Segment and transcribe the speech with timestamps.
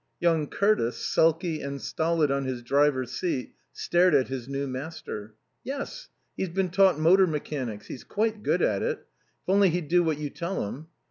[0.19, 5.35] Young Curtis, sulky and stolid on his driver's seat, stared at his new master.
[5.63, 6.09] "Yes.
[6.35, 7.85] He's been taught motor mechanics.
[7.85, 8.97] He's quite good at it...
[8.97, 10.87] If only he'd do what you tell him.